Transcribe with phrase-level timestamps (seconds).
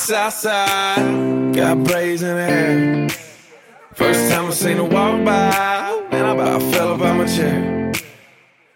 [0.00, 3.08] south side, got braids in her hair.
[3.92, 7.92] First time I seen her walk by, man, I about fell about my chair.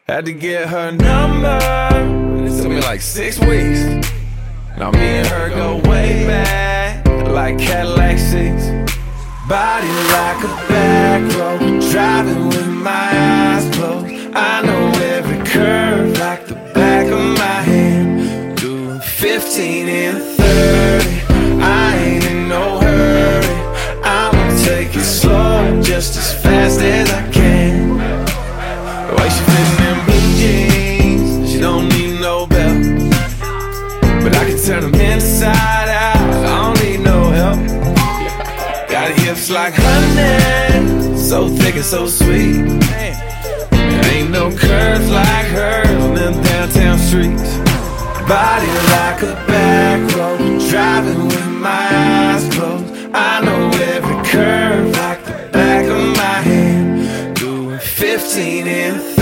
[0.07, 3.81] Had to get her number, And it took me like six weeks.
[4.77, 8.67] Now me and her go way back, like Cadillac seats.
[9.49, 14.07] Body like a back road, driving with my eyes closed.
[14.35, 18.59] I know every curve like the back of my hand.
[18.59, 20.34] Doing 15 and
[26.65, 27.99] fast as I can.
[29.09, 32.83] The way she fitting in blue jeans, she don't need no belt.
[34.23, 37.59] But I can turn them inside out, I don't need no help.
[38.89, 42.63] Got hips like honey, so thick and so sweet.
[43.71, 47.59] There ain't no curves like hers on them downtown streets.
[48.27, 52.87] Body like a back road, driving with my eyes closed.
[53.13, 53.94] I know every
[58.35, 59.14] seen him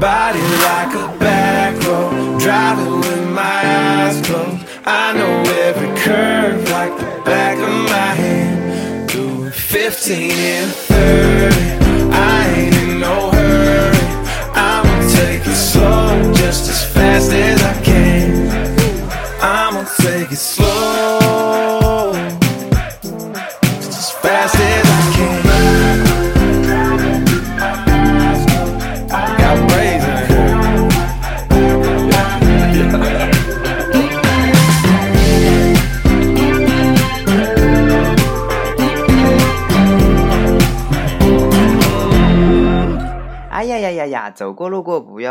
[0.00, 4.64] Body like a back road, driving with my eyes closed.
[4.84, 9.08] I know every curve like the back of my hand.
[9.08, 10.70] Doing 15 and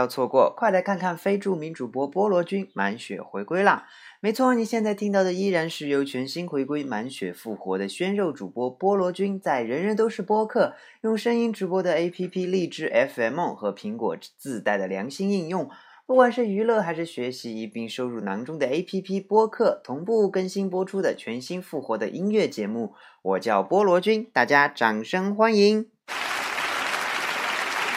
[0.07, 3.85] 错过，快来看看非著名主播菠萝君满血回归啦！
[4.19, 15.69] 没错，你现在听到的依然是由全新回归、满血复活的鲜肉主播菠萝君在人人都是播客用声音直播的 APP 荔枝 FM 和苹果自带的良心应用，
[16.05, 22.93] 不管是娱乐还是学习，一并收入囊中的 APP 播客同步更新播出的全新复活的音乐节目。
[23.21, 25.89] 我叫菠萝君，大家掌声欢迎！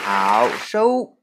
[0.03, 1.20] 好收。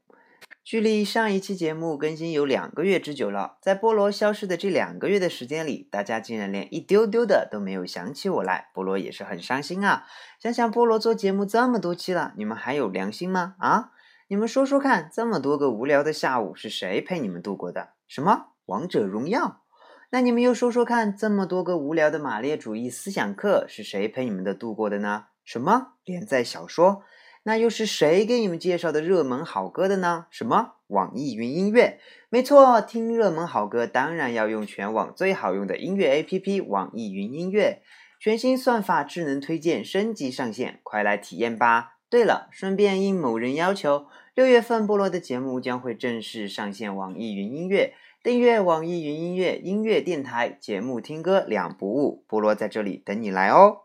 [0.68, 10.04] 距离上一期节目更新有两个月之久了，在菠萝消失的这两个月的时间里，大家竟然连一丢丢的都没有想起我来，菠萝也是很伤心啊！
[10.38, 13.54] 想想菠萝做节目这么多期了，你们还有良心吗？
[13.60, 13.92] 啊？
[14.28, 17.94] 你们说说看，这么多个无聊的下午是谁陪你们度过的？
[18.06, 19.62] 什么王者荣耀？
[20.10, 25.28] 那你们又说说看，这么多个无聊的马列主义思想课是谁陪你们的度过的呢？
[25.46, 27.04] 什么连载小说？
[27.48, 30.26] 那又是谁给你们介绍的热门好歌的呢？
[30.28, 31.98] 什么网易云音乐？
[32.28, 37.80] 没错，听热门好歌当然要用全网最好用的音乐 APP 网易云音乐，
[38.20, 41.94] 全新算法智能推荐升级上线，快来体验吧！
[42.10, 44.04] 对了，顺便应某人要求，
[44.34, 53.84] 六月份菠萝的节目将会正式上线网易云音乐，订阅网易云音乐音乐电台，节目听歌两不误，菠萝在这里等你来哦。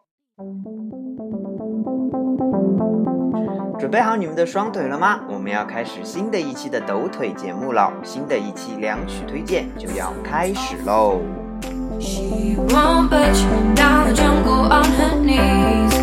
[3.79, 5.19] 准备好你们的双腿了吗？
[5.27, 7.91] 我们要开始新的一期的抖腿节目了。
[8.03, 11.19] 新的一期两曲推荐就要开始喽。
[11.99, 13.43] She won't budge
[13.75, 16.02] down the jungle on her knees.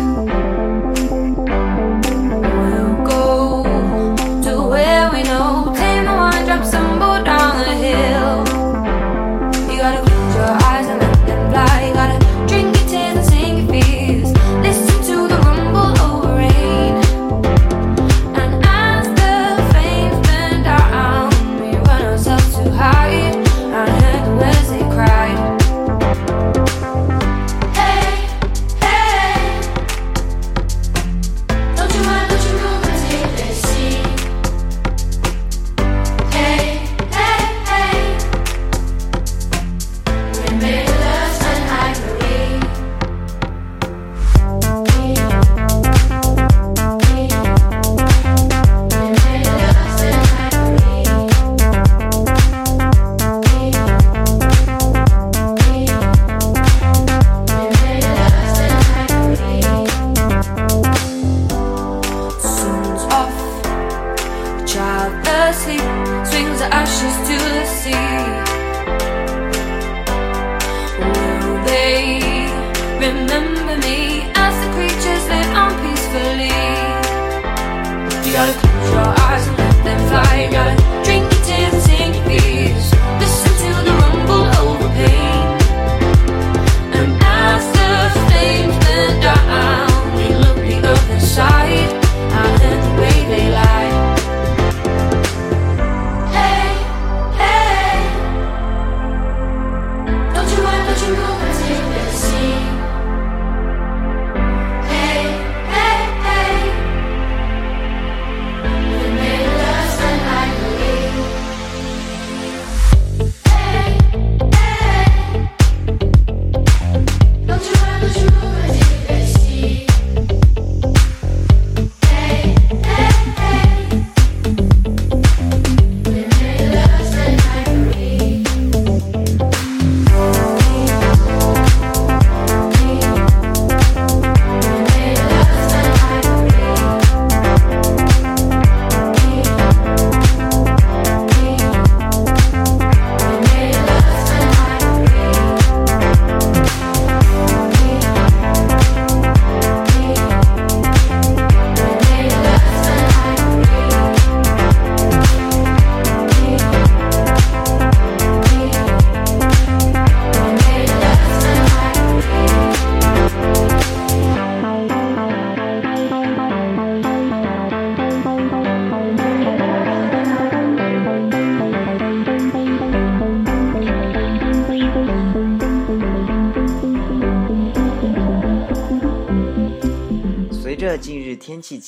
[64.73, 65.81] child asleep
[66.25, 68.11] swings the ashes to the sea.
[70.97, 72.21] Will they
[73.05, 76.61] remember me as the creatures live on peacefully?
[78.25, 79.20] You gotta close your eyes.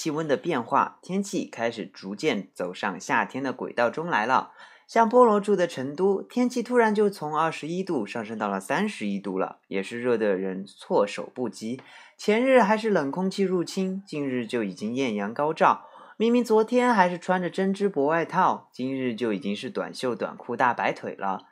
[0.03, 4.51] 气温的变化，天气开始逐渐走上夏天的轨道中来了。
[4.85, 11.79] 像菠萝住的成都，天气突然就从二十一度上升到了三十一度了，也是热得人措手不及。
[12.17, 15.85] 前日还是冷空气入侵，近日就已经艳阳高照。
[16.17, 21.43] 明明昨天还是穿着针织薄外套，今日就已经是短袖短裤大白腿了。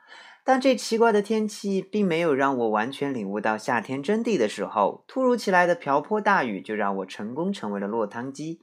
[0.44, 8.60] 但这奇怪的天气并没有让我完全领悟到夏天真谛的时候，突如其来的瓢泼大雨就让我成功成为了落汤鸡。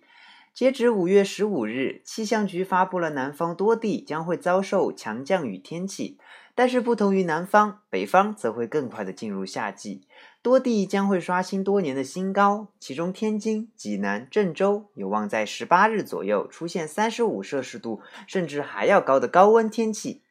[0.54, 6.18] 截止五月十五日，气象局发布了南方多地将会遭受强降雨天气，
[6.54, 10.02] 但是不同于南方，北方则会更快的进入夏季，
[10.42, 20.24] 多地将会刷新多年的新高，其中天津、济南、郑州有望在十八日左右出现三十五摄氏度甚至还要高的高温天气。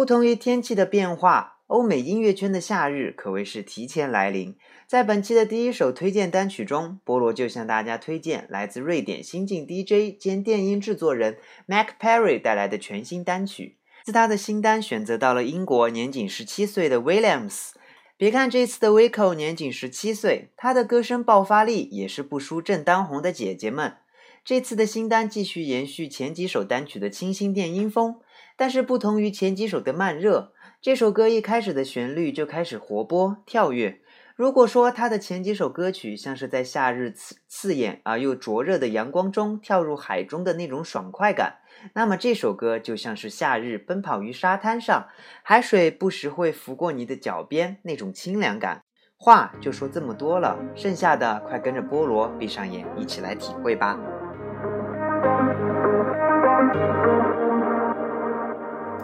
[0.00, 4.56] 不同于天气的变化，欧美音乐圈的夏日可谓是提前来临。
[4.86, 11.36] 在本期的第一首推荐单曲中，菠萝就向大家推荐来自瑞典新晋 DJ 兼电音制作人
[11.66, 13.76] Mac Perry 带来的全新单曲。
[14.02, 17.72] 自他的新单选择到了英国年仅十七岁的 Williams。
[18.16, 23.96] 别看这次的 Wico 年仅十七岁，他的歌声爆发力也是不输正当红的姐姐们。
[24.42, 28.16] 这次的新单继续延续前几首单曲的清新电音风。
[28.60, 30.52] 但是不同于前几首的慢热，
[30.82, 34.02] 这首歌一开始的旋律就开始活泼跳跃。
[34.36, 41.60] 如果说他的前几首歌曲像是在夏日刺刺眼而又灼热的阳光中跳入海中的那种爽快感，
[41.94, 45.08] 那么这首歌就像是夏日奔跑于沙滩上，
[45.42, 48.82] 海水不时会拂过你的脚边那种清凉感。
[49.16, 53.98] 话就说这么多了，剩下的快跟着菠萝闭上眼，一起来体会吧。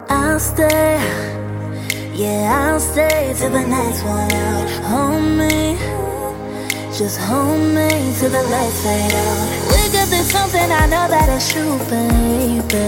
[0.09, 0.97] I'll stay,
[2.13, 4.69] yeah, I'll stay till the nights run out.
[4.85, 5.77] Hold me,
[6.97, 9.47] just hold me till the lights fade out.
[9.69, 12.87] We could do something I know that it's true, baby.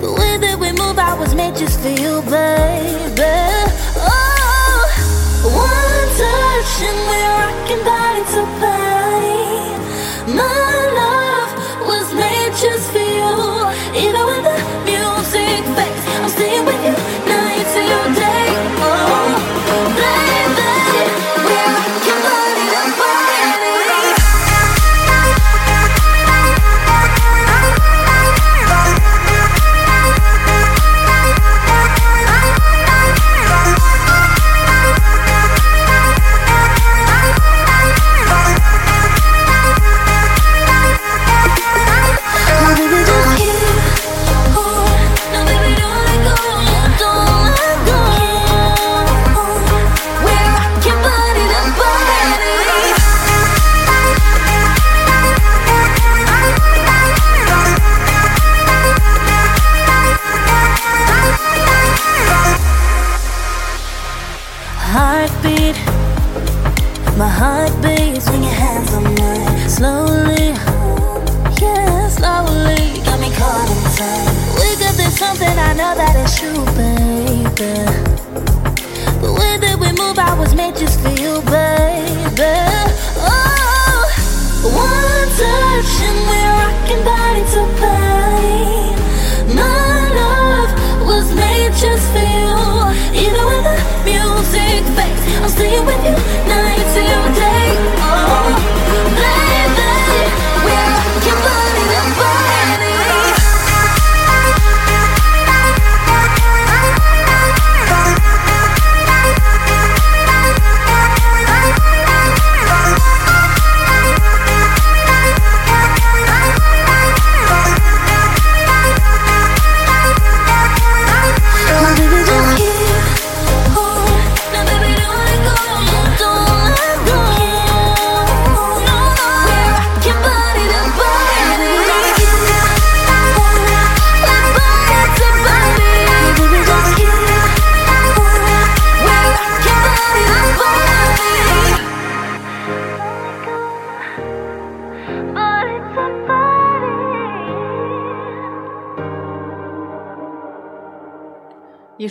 [0.00, 3.03] The way that we move, I was made just for you, baby.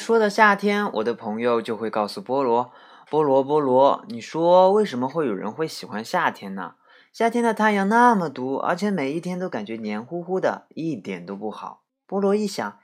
[0.04, 2.74] 说到夏天，我的朋友就会告诉菠萝
[3.10, 6.76] ：“菠萝，菠萝，你说为什么会有人会喜欢夏天呢？
[7.14, 12.80] 夏天的太阳那么毒，而且每一天都感觉黏糊糊的，一点都不好。”菠萝一想，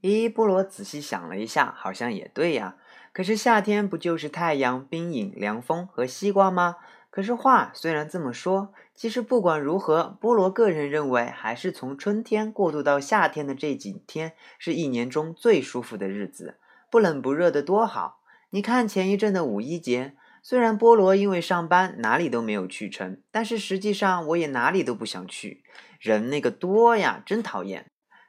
[0.00, 2.76] 咦，菠萝仔细想了一下，好像也对呀。
[3.12, 6.76] 可是夏天不就是太阳、冰饮、凉风和西瓜吗？
[7.10, 16.58] 可是话虽然这么说，其实不管如何，菠萝个人认为，还是从春天过渡到夏天的这几天，是一年中最舒服的日子，
[16.90, 18.20] 不冷不热的多好。
[18.50, 25.64] 你看前一阵的五一节，虽然菠萝因为上班哪里都没有去成，但是实际上我也哪里都不想去，
[25.98, 27.86] 人那个多呀，真讨厌。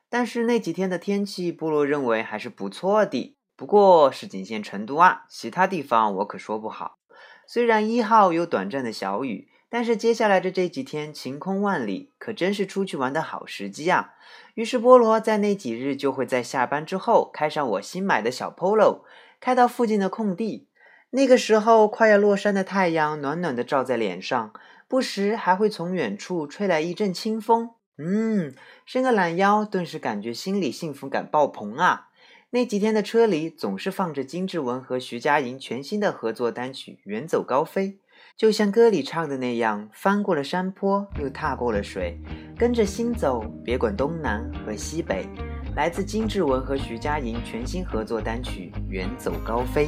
[0.10, 7.00] 但是那几天的天气，菠萝认为还是不错的，不过是仅限成都啊，其他地方我可说不好。
[7.46, 14.13] 虽然一号有短暂的小雨，但是接下来的这几天晴空万里，可真是出去玩的好时机啊！
[14.53, 19.00] 于是菠萝在那几日就会在下班之后开上我新买的小 Polo，
[19.39, 20.68] 开到附近的空地。
[21.10, 24.53] 那个时候快要落山的太阳暖暖的照在脸上，
[24.88, 27.72] 不时还会从远处吹来一阵清风。
[27.98, 28.53] 嗯，
[28.86, 32.10] 伸个懒腰，顿时感觉心里幸福感爆棚啊！
[32.51, 37.88] 那几天的车里总是放着金志文和徐佳莹全新的合作单曲《远走高飞》，
[38.36, 42.20] 就像歌里唱的那样，翻过了山坡，又踏过了水，
[42.58, 45.28] 跟着心走，别管东南和西北。
[45.75, 49.88] 来自金志文和徐佳莹全新合作单曲《远走高飞》。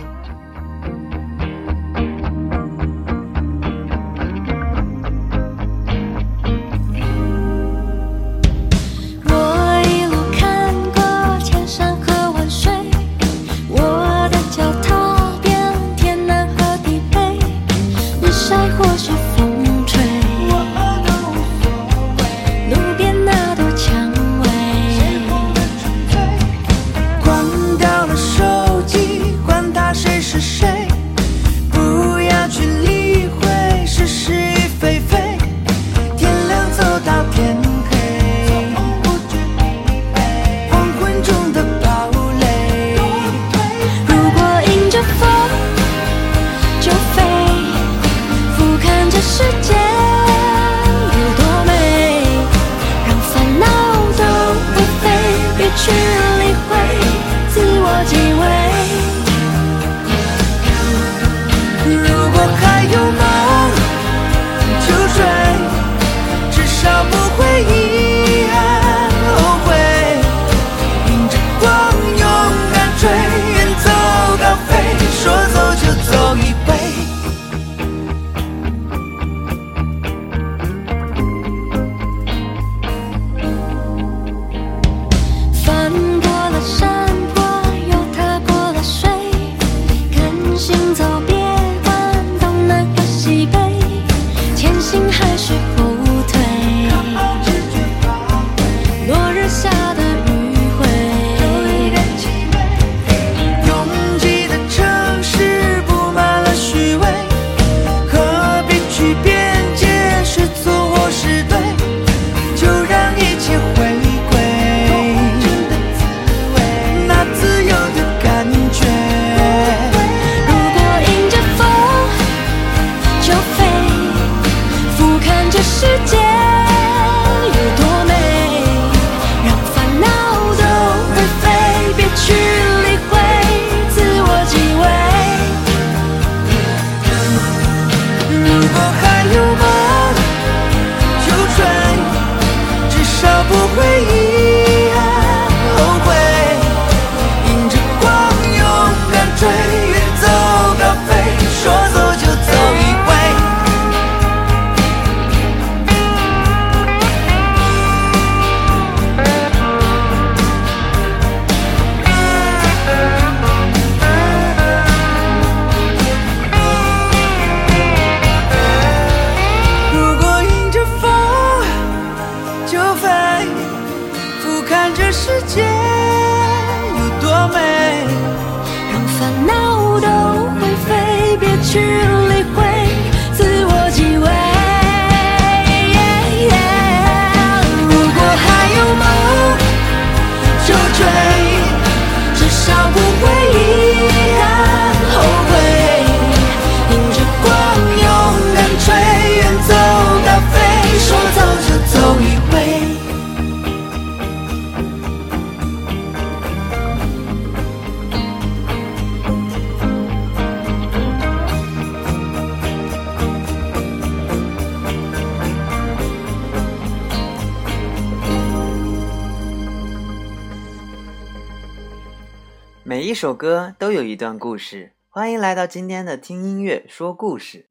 [223.16, 227.70] 首歌都有一段故事，欢迎来到今天的听音乐说故事。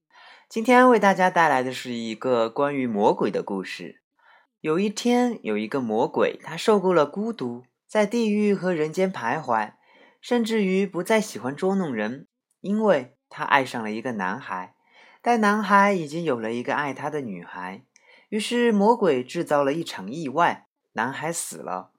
[0.49, 4.01] 今天为大家带来的是一个关于魔鬼的故事。
[4.63, 9.75] 有一天，有一个魔鬼，他受够了孤独，在地狱和人间徘徊，
[10.23, 12.27] 甚至于不再喜欢捉弄人，
[12.63, 14.75] 因为他爱上了一个男孩，
[15.21, 17.85] 但男孩已经有了一个爱他的女孩。
[18.31, 21.91] 于是魔鬼制造了一场意外，男孩死了，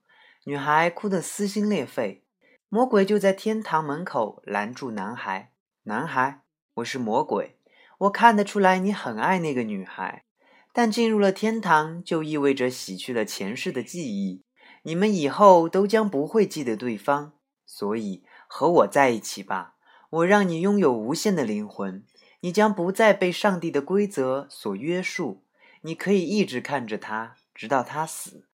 [0.46, 2.24] 女孩哭得撕心裂肺。
[2.68, 5.52] 魔鬼就在天堂门口拦住男孩
[5.86, 6.42] ：“男孩，
[6.76, 7.60] 我是魔鬼，
[8.00, 10.26] 我看得出来你很爱那个女孩，
[10.74, 14.44] 但进入了天堂就意味着洗去了前世的记忆，
[14.82, 17.34] 你们以后都将不会记得对方，
[17.68, 19.76] 所以和我在一起吧，
[20.10, 22.04] 我让你拥有无限的灵魂，
[22.40, 25.44] 你将不再被上帝的规则所约束，
[25.82, 28.48] 你可以一直看着他，直到他死。”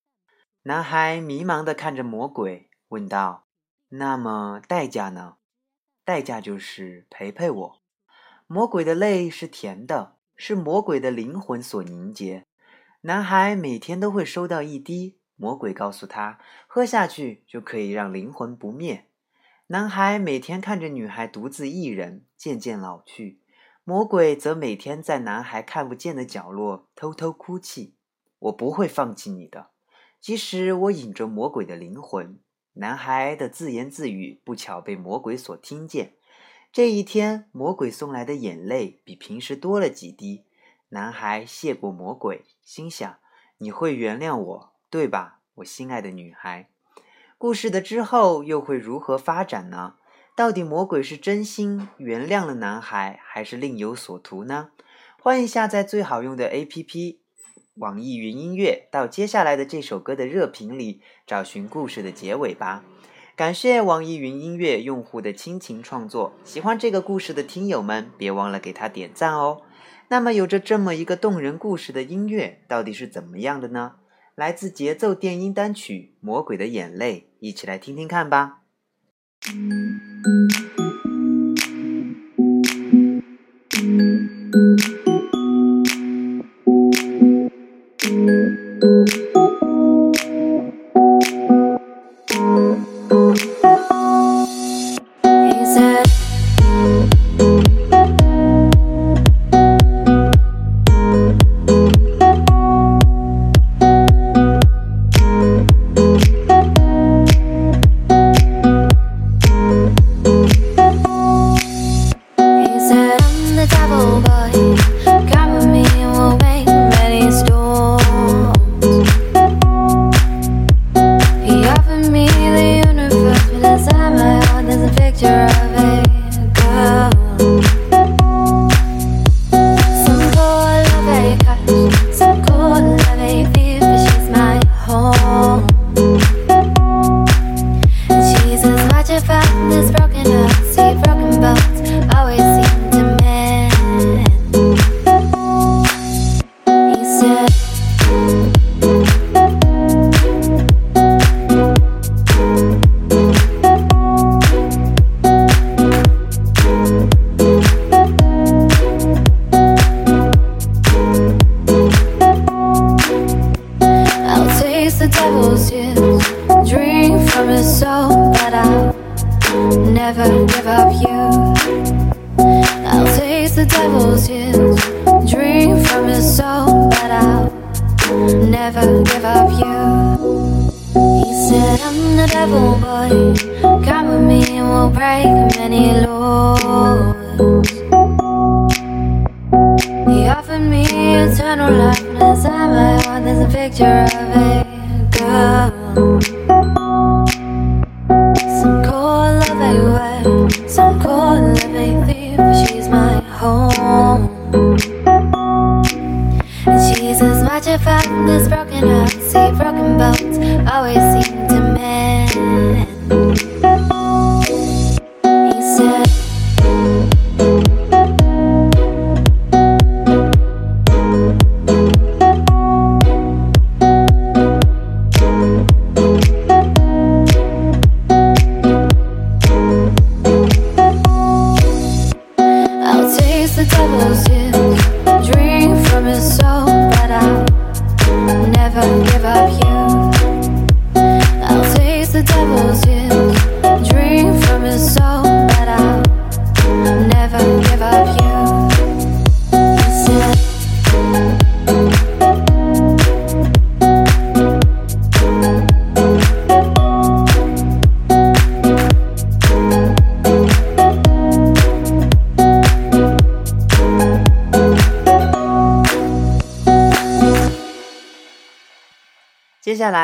[0.64, 3.46] 男孩迷茫地看着魔鬼，问道。
[3.94, 5.36] 那么代价呢？
[6.02, 7.82] 代价就是陪陪我。
[8.46, 12.46] 魔鬼的泪是甜的，是魔鬼的灵魂所凝结。
[13.02, 19.08] 男孩每天都会收到一滴，魔鬼告诉他，喝下去就可以让灵魂不灭。
[19.66, 23.42] 男孩每天看着女孩独自一人渐渐老去，
[23.84, 27.94] 魔鬼则每天在男孩看不见的角落偷偷哭泣。
[28.38, 29.68] 我不会放弃你的，
[30.18, 32.38] 即使我引着魔鬼的灵魂。
[32.74, 36.14] 男孩的自言自语不巧被魔鬼所听见。
[36.72, 40.44] 这一天，魔鬼送来的眼泪比平时多了几滴。
[40.88, 43.18] 男孩谢过魔鬼，心想
[43.58, 46.70] ：“你会原谅我，对吧，我心爱的女孩？”
[47.36, 49.96] 故事的之后又会如何发展呢？
[50.34, 54.70] 到底魔鬼是真心原谅了男孩，还是另有所图呢？
[55.20, 57.18] 欢迎下载最好用的 APP。
[57.74, 62.84] 网易云音乐到接下来的这首歌的热评里找寻故事的结尾吧。
[63.34, 69.62] 感谢网易云音乐用户的倾情创作，喜欢这个故事的听友们别忘了给他点赞哦。
[70.08, 73.96] 那么有着这么一个动人故事的音乐到底是怎么样的呢？
[74.34, 78.60] 来自节奏电音单曲《魔鬼的眼泪》，一起来听听看吧。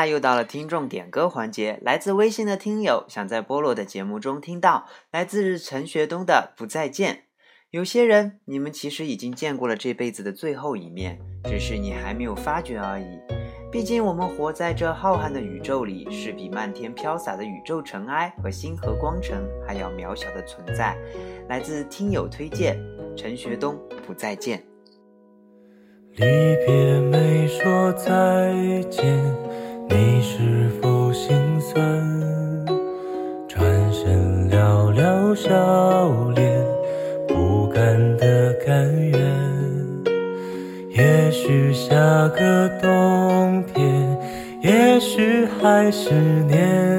[0.09, 7.13] 又到了听众点歌环节，来自微信的听友想在菠萝的节目中听到来自陈学冬的《不再见》。
[7.71, 13.05] 有些人，你们其实已经见过了这辈子的最后一面，只是你还没有发觉而已。
[13.71, 20.97] 毕竟我们活在这浩瀚的宇宙里，是比漫天飘洒的宇宙尘埃和星河光尘还要渺小的存在。
[21.47, 22.75] 来自听友推荐，
[23.15, 23.75] 陈学冬
[24.07, 24.57] 《不再见》。
[26.15, 26.25] 离
[26.65, 29.18] 别没说再见，
[45.61, 46.11] 还是
[46.47, 46.98] 年，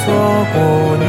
[0.00, 0.56] 错过
[0.98, 1.04] 你。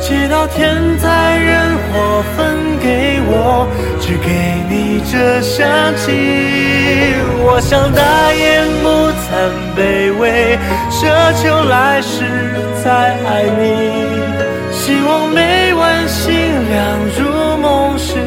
[0.00, 1.50] 祈祷天灾人
[1.88, 3.66] 祸分给我，
[4.00, 4.28] 只给
[4.68, 5.60] 你这香
[5.96, 6.10] 气。
[7.44, 8.42] 我想大言
[8.82, 8.86] 不
[9.22, 9.24] 惭
[9.76, 9.78] 卑
[10.18, 10.58] 微，
[10.90, 11.00] 奢
[11.40, 12.24] 求来世
[12.84, 12.90] 再
[13.26, 13.60] 爱你。
[14.72, 16.32] 希望每晚星
[16.68, 16.78] 亮
[17.16, 17.20] 入
[17.58, 18.18] 梦时，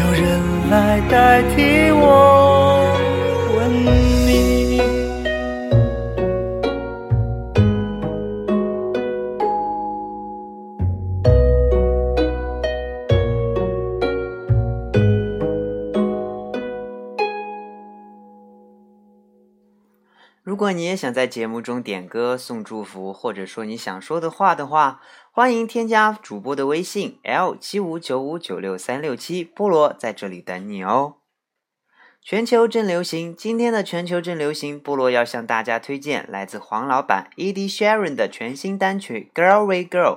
[0.00, 0.24] 有人
[0.70, 2.04] 来代替我
[20.68, 25.00] 如果你也想在节目中点歌、送祝福，或者说你想说的话的话，
[25.32, 31.14] 欢迎添加主播的微信 l 七五九五九六三六七，菠萝在这里等你哦。
[32.20, 40.16] 全球正流行，今天的全球正流行，菠萝要向大家推荐来自黄老板 Ed Sheeran 的全新单曲《Girl We Girl》。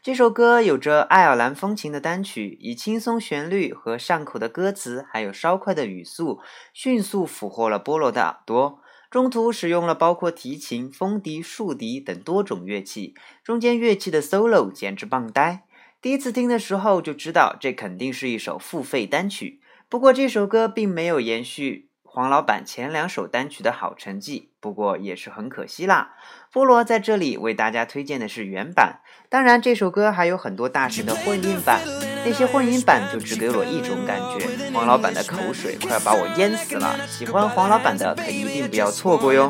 [0.00, 6.38] 这首歌有着爱尔兰风情的单曲，以轻松旋律和上口的歌词，还有稍快的语速，
[6.72, 8.78] 迅速俘获了菠萝的耳朵。
[9.10, 15.64] 中途使用了包括提琴、风笛、竖笛等多种乐器，中间乐器的 solo 简直棒呆。
[16.02, 19.62] 第一次听的时候就知道这肯定是一首付费单曲。
[19.88, 26.14] 不过这首歌并没有延续黄老板前两首单曲的好成绩，不过也是很可惜啦。
[26.58, 28.98] 菠萝在这里为大家推荐的是原版，
[29.30, 31.78] 当然这首歌还有很多大师的混音版，
[32.26, 34.44] 那些混音版就只给我一种感觉，
[34.74, 36.98] 黄老板的口水快要把我淹死了。
[37.08, 39.48] 喜欢黄老板的可一定不要错过哟。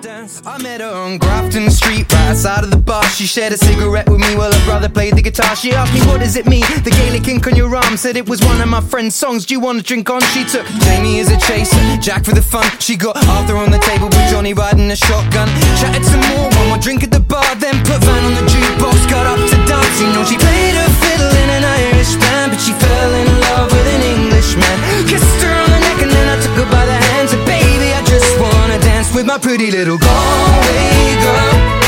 [16.98, 19.10] drink at the bar, then put Van on the jukebox.
[19.10, 22.60] Got up to dance, you know she played her fiddle in an Irish band, but
[22.60, 24.76] she fell in love with an Englishman.
[25.06, 27.92] Kissed her on the neck and then I took her by the hands, and baby,
[27.94, 31.87] I just wanna dance with my pretty little Galway girl.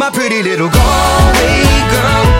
[0.00, 2.39] my pretty little Galway girl.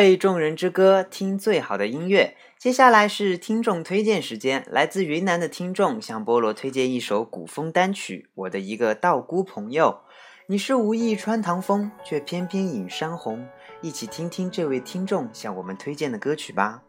[0.00, 2.34] 为众人之歌》，听最好的音乐。
[2.58, 10.00] 接下来是听众推荐时间，来自云南的听众向菠萝推荐一首古风单曲《我的一个道姑朋友》。
[10.46, 13.46] 你是无意穿堂风，却偏偏引山红。
[13.82, 16.82] 一起听听这位听众向我们推荐的歌曲吧。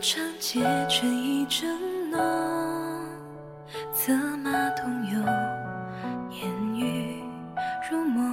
[0.00, 1.78] 长街春意正
[2.10, 2.18] 浓，
[3.92, 5.20] 策马同游，
[6.40, 7.22] 烟雨
[7.90, 8.32] 如梦。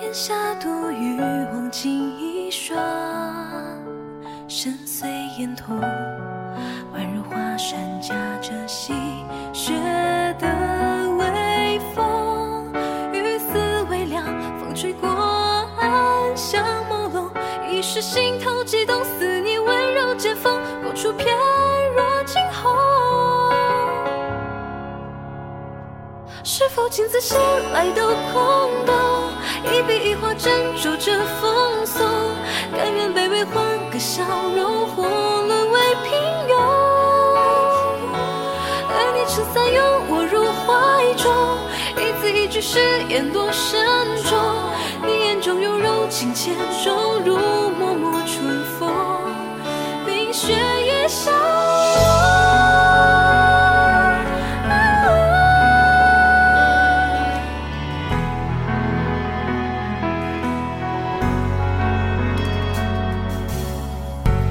[0.00, 1.20] 檐下独语，
[1.52, 2.78] 望尽一双，
[4.48, 5.06] 深邃
[5.38, 5.78] 眼瞳，
[6.94, 8.94] 宛如华山夹着细
[9.52, 9.74] 雪
[10.38, 10.73] 的
[17.94, 21.32] 是心头悸动，似你温柔剑锋，过处翩
[21.94, 22.74] 若惊鸿。
[26.42, 27.38] 是否镜子醒
[27.72, 28.92] 来都空洞？
[29.72, 32.04] 一笔一画斟酌着风送，
[32.76, 34.24] 甘愿卑微换个笑
[34.56, 36.56] 容，或沦为平庸。
[38.90, 41.30] 而你撑伞拥我入怀中，
[42.02, 43.86] 一字一句誓言多慎
[44.24, 44.73] 重。
[45.44, 48.90] 中有柔情千种，如脉脉春风，
[50.06, 51.34] 冰雪也消融。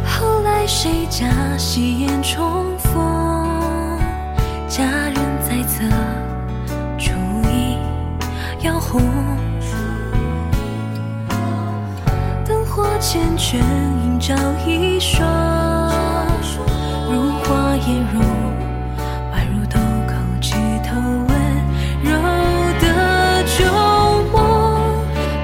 [0.05, 2.62] 后来谁家喜宴重
[12.99, 14.33] 缱绻映照
[14.65, 15.21] 一双，
[17.11, 18.21] 如花颜容，
[19.31, 19.77] 宛如豆
[20.07, 20.95] 蔻枝头
[21.27, 21.31] 温
[22.01, 22.11] 柔
[22.79, 23.65] 的旧
[24.31, 24.35] 梦。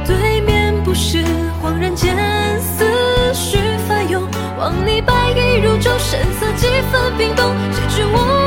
[0.05, 1.23] 对面不是
[1.61, 2.15] 恍然间
[2.61, 2.85] 思
[3.33, 3.57] 绪
[3.87, 4.23] 翻涌，
[4.57, 8.38] 望你白衣如昼，神色几分冰冻，谁知我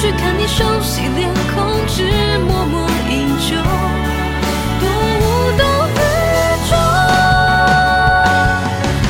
[0.00, 2.04] 去看你熟悉脸孔，只
[2.46, 3.56] 默默饮酒，
[4.78, 5.22] 多无
[5.58, 5.98] 动于
[6.70, 6.72] 衷。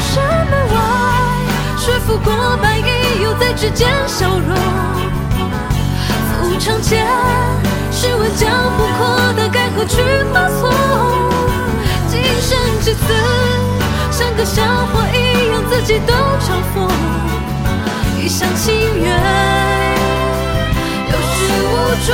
[0.01, 0.77] 山门外，
[1.77, 4.57] 雪拂过白衣，又在指尖消融。
[6.33, 7.07] 浮城前，
[7.93, 10.01] 试问江湖阔大，该何去
[10.33, 10.73] 何从？
[12.09, 13.13] 今生至此，
[14.11, 16.91] 像个笑话一样，自己都嘲讽。
[18.19, 19.07] 一厢情愿，
[21.47, 22.09] 无终。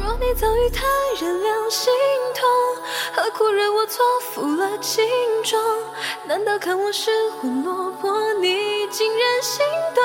[0.00, 0.86] 若你早与他
[1.20, 1.92] 人两心
[2.34, 2.40] 同，
[3.14, 5.04] 何苦惹我错付了情
[5.44, 5.58] 衷？
[6.26, 7.10] 难道看我失
[7.40, 9.64] 魂落魄，你竟然心
[9.94, 10.04] 动？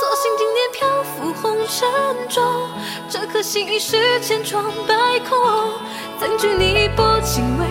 [0.00, 1.88] 索性今年漂浮红尘
[2.28, 2.70] 中，
[3.10, 5.72] 这颗心已是千疮百孔。
[6.20, 7.66] 怎惧你薄情为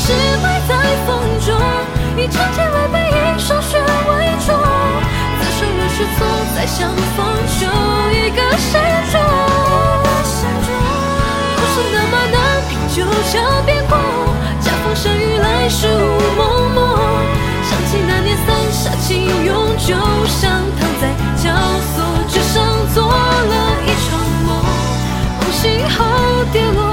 [0.00, 0.72] 如将往事埋在
[1.06, 1.08] 风
[1.44, 1.48] 中，
[2.16, 4.10] 以长剑为背，以霜雪为
[4.46, 4.48] 重。
[5.38, 6.26] 自首若是错，
[6.56, 7.18] 再相逢
[7.58, 7.66] 就
[8.16, 8.72] 一个善
[9.12, 9.20] 终。
[11.56, 12.36] 苦守那么难
[12.68, 13.94] 平，就像变过，
[14.60, 16.40] 恰逢山雨来时雾蒙
[16.74, 16.78] 蒙。
[17.68, 19.94] 想起那年三峡情永久，
[20.26, 21.52] 像躺在绞
[21.94, 21.96] 索
[22.28, 23.54] 之上做了
[23.86, 24.48] 一场梦，
[25.40, 26.89] 梦醒后跌落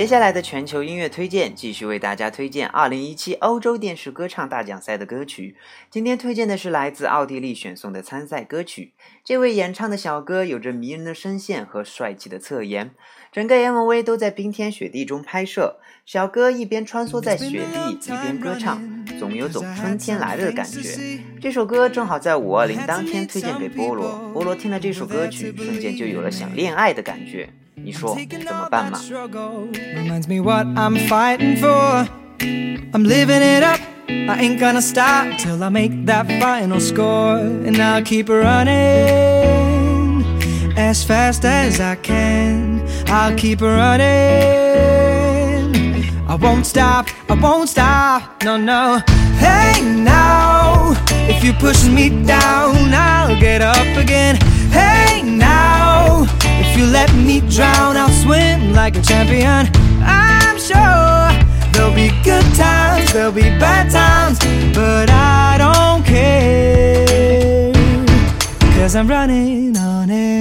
[0.00, 5.56] 接下来的全球音乐推荐，继续为大家推荐2017欧洲电视歌唱大奖赛的歌曲。
[5.90, 8.94] 今天推荐的是来自奥地利选送的参赛歌曲。
[9.22, 12.92] 这位演唱的小哥有着迷人的声线和帅气的侧颜，
[13.30, 15.78] 整个 MV 都在冰天雪地中拍摄。
[16.06, 21.20] 小哥一边穿梭在雪地，一边歌唱，总有种春天来了的感觉。
[21.42, 27.50] 这首歌正好在五二零当天推荐给菠萝，菠萝听了这首歌曲，瞬间就有了想恋爱的感觉。
[27.79, 28.99] 你说怎么办嘛？
[29.95, 32.07] Reminds me what I'm fighting for.
[32.93, 33.79] I'm living it up.
[34.07, 37.37] I ain't gonna stop till I make that final score.
[37.37, 38.73] And I'll keep running
[40.77, 42.81] as fast as I can.
[43.07, 44.05] I'll keep running.
[46.27, 48.99] I won't stop, I won't stop, no, no.
[49.37, 50.95] Hey now,
[51.29, 54.37] if you're pushing me down, I'll get up again.
[54.71, 55.38] Hey now, if
[56.80, 59.68] you let me drown, I'll swim like a champion.
[60.02, 61.28] I'm sure
[61.72, 64.38] there'll be good times, there'll be bad times,
[64.74, 67.72] but I don't care.
[68.76, 70.40] Cause I'm running on air.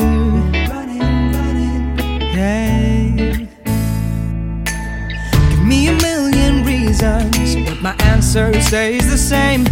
[5.50, 9.66] Give me a million reasons, but my answer stays the same.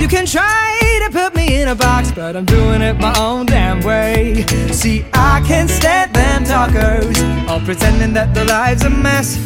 [0.00, 0.73] You can try
[1.04, 4.44] to put me in a box, but I'm doing it my own damn way.
[4.72, 9.38] See, I can't stand them talkers, all pretending that their life's a mess.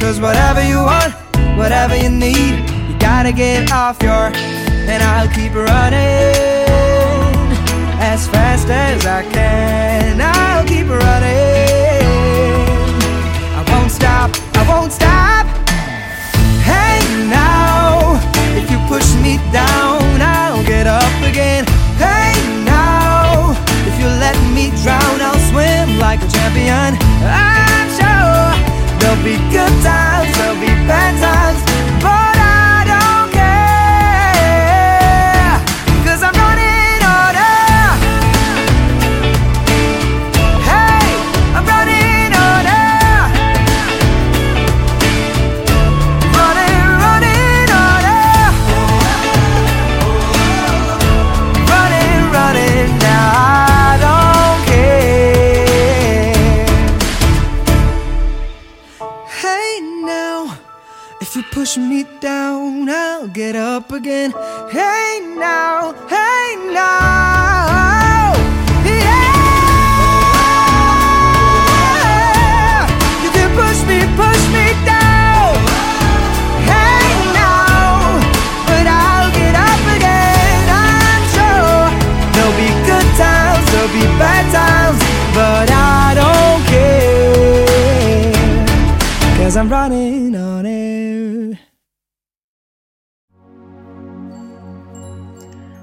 [0.00, 1.14] Cause whatever you want,
[1.56, 4.32] whatever you need, you gotta get off your.
[4.90, 6.34] And I'll keep running
[8.00, 10.20] as fast as I can.
[10.20, 11.40] I'll keep running.
[13.58, 15.46] I won't stop, I won't stop.
[16.66, 17.59] Hey now,
[18.56, 21.64] if you push me down, I'll get up again.
[21.96, 22.34] Hey
[22.64, 23.54] now,
[23.86, 26.98] if you let me drown, I'll swim like a champion.
[27.22, 28.50] I'm sure
[28.98, 31.60] there'll be good times, there'll be bad times,
[32.02, 32.39] but
[64.10, 64.32] again.
[64.70, 68.34] Hey now, hey now.
[68.82, 69.22] Yeah.
[73.22, 75.54] You can push me, push me down.
[76.66, 77.06] Hey
[77.38, 78.18] now,
[78.66, 80.62] but I'll get up again.
[80.82, 81.82] I'm sure
[82.34, 84.98] there'll be good times, there'll be bad times,
[85.38, 86.98] but I don't care.
[89.36, 89.99] Cause I'm running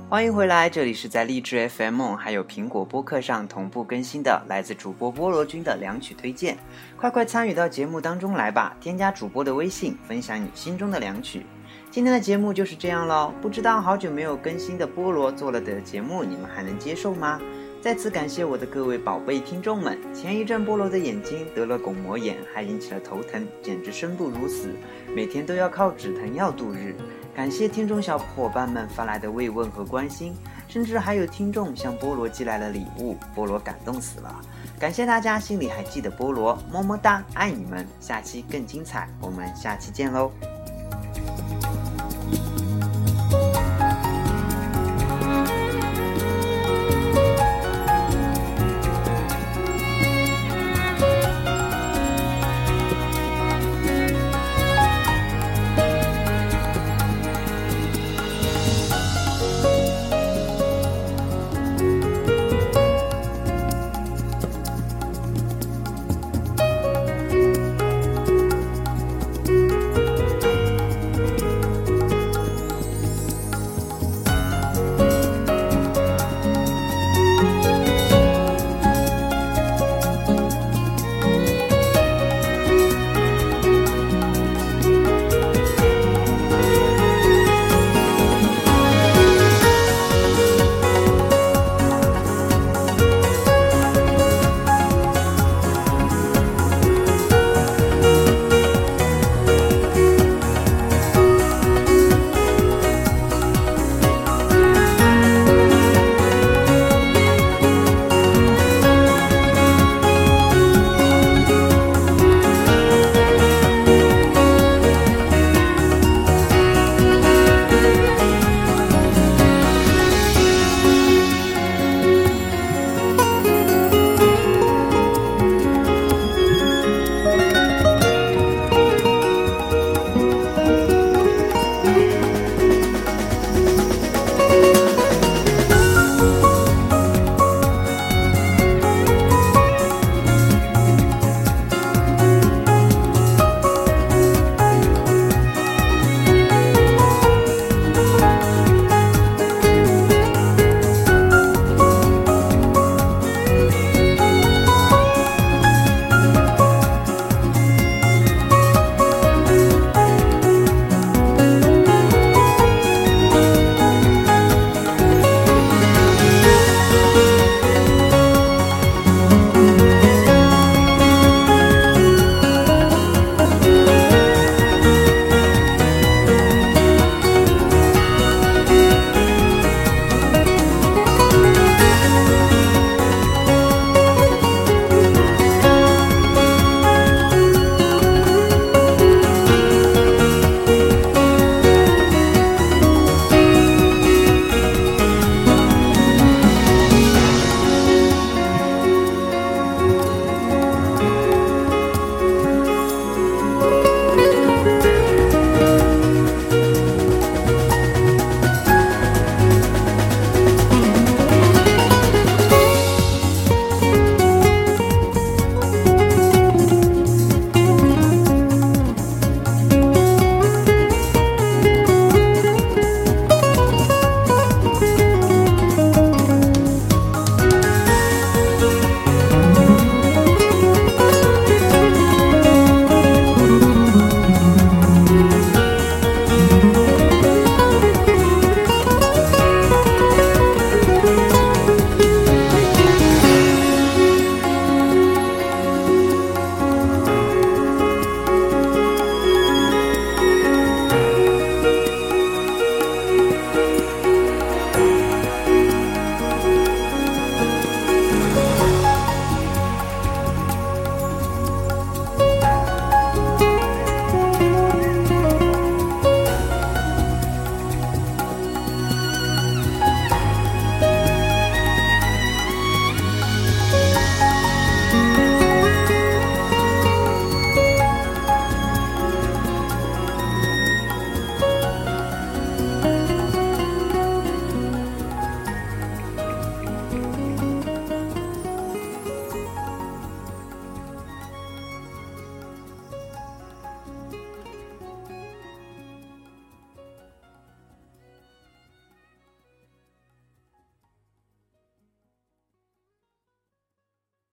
[0.10, 6.58] 欢迎回来，这里是在荔枝 FM 还有苹果播客上同步更新的来自主播菠萝君的两曲推荐，
[6.96, 8.74] 快快参与到节目当中来吧！
[8.80, 11.46] 添加主播的微信，分享你心中的两曲。
[11.92, 17.42] 今天的节目就是这样喽，不知道好久没有更新的菠萝做了的节目，你们还能接受吗？
[17.82, 20.00] 再次感谢我的各位宝贝听众们。
[20.14, 24.70] 前一阵菠萝的眼睛得了巩膜炎，还引起了头疼，简直生不如死，
[25.14, 26.96] 每天都要靠止疼药度日。
[27.38, 30.36] 感谢听众小伙伴们发来的慰问和关心，
[30.68, 34.42] 甚至还有听众向菠萝寄来了礼物，菠萝感动死了。
[34.80, 37.88] 感谢大家心里还记得菠萝，么么哒，爱你们！
[38.00, 40.32] 下期更精彩，我们下期见喽！